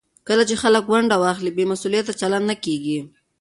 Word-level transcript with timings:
کله 0.27 0.43
چې 0.49 0.55
خلک 0.63 0.83
ونډه 0.91 1.15
واخلي، 1.23 1.51
بې 1.55 1.63
مسوولیته 1.71 2.13
چلند 2.21 2.45
نه 2.51 2.55
کېږي. 2.65 2.99